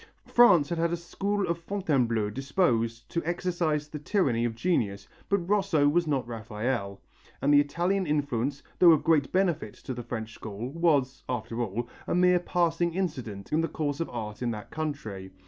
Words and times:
France 0.25 0.69
had 0.69 0.79
had 0.79 0.91
a 0.91 0.97
"school 0.97 1.45
of 1.47 1.59
Fontainebleau" 1.59 2.31
disposed 2.31 3.07
to 3.07 3.23
exercise 3.23 3.87
the 3.87 3.99
tyranny 3.99 4.45
of 4.45 4.55
genius, 4.55 5.07
but 5.29 5.47
Rosso 5.47 5.87
was 5.87 6.07
not 6.07 6.27
Raphael, 6.27 6.99
and 7.39 7.53
the 7.53 7.59
Italian 7.59 8.07
influence, 8.07 8.63
though 8.79 8.93
of 8.93 9.03
great 9.03 9.31
benefit 9.31 9.75
to 9.75 9.93
the 9.93 10.01
French 10.01 10.33
school, 10.33 10.71
was, 10.71 11.23
after 11.29 11.61
all, 11.61 11.87
a 12.07 12.15
mere 12.15 12.39
passing 12.39 12.95
incident 12.95 13.51
in 13.53 13.61
the 13.61 13.67
course 13.67 13.99
of 13.99 14.09
art 14.09 14.41
in 14.41 14.49
that 14.49 14.71
country. 14.71 15.29